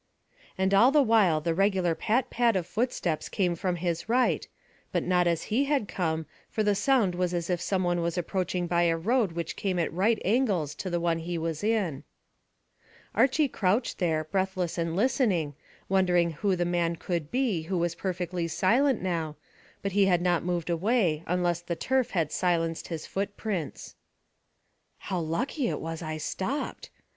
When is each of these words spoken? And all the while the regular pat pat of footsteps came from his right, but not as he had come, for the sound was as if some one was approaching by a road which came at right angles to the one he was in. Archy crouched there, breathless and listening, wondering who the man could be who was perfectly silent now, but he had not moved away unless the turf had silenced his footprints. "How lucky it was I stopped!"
And 0.57 0.73
all 0.73 0.91
the 0.91 1.03
while 1.03 1.41
the 1.41 1.53
regular 1.53 1.93
pat 1.93 2.31
pat 2.31 2.55
of 2.55 2.65
footsteps 2.65 3.29
came 3.29 3.53
from 3.55 3.75
his 3.75 4.09
right, 4.09 4.47
but 4.91 5.03
not 5.03 5.27
as 5.27 5.43
he 5.53 5.65
had 5.65 5.87
come, 5.87 6.25
for 6.49 6.63
the 6.63 6.73
sound 6.73 7.13
was 7.13 7.35
as 7.35 7.51
if 7.51 7.61
some 7.61 7.83
one 7.83 8.01
was 8.01 8.17
approaching 8.17 8.65
by 8.65 8.81
a 8.85 8.97
road 8.97 9.33
which 9.33 9.55
came 9.55 9.77
at 9.77 9.93
right 9.93 10.19
angles 10.25 10.73
to 10.73 10.89
the 10.89 10.99
one 10.99 11.19
he 11.19 11.37
was 11.37 11.63
in. 11.63 12.03
Archy 13.13 13.47
crouched 13.47 13.99
there, 13.99 14.23
breathless 14.23 14.75
and 14.75 14.95
listening, 14.95 15.53
wondering 15.87 16.31
who 16.31 16.55
the 16.55 16.65
man 16.65 16.95
could 16.95 17.29
be 17.29 17.61
who 17.61 17.77
was 17.77 17.93
perfectly 17.93 18.47
silent 18.47 19.03
now, 19.03 19.35
but 19.83 19.91
he 19.91 20.07
had 20.07 20.23
not 20.23 20.43
moved 20.43 20.71
away 20.71 21.21
unless 21.27 21.61
the 21.61 21.75
turf 21.75 22.09
had 22.09 22.31
silenced 22.31 22.87
his 22.87 23.05
footprints. 23.05 23.93
"How 24.97 25.19
lucky 25.19 25.67
it 25.67 25.79
was 25.79 26.01
I 26.01 26.17
stopped!" 26.17 26.89